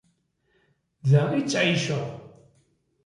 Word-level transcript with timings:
Da 1.09 1.21
i 1.39 1.41
ttεiceɣ. 1.43 2.05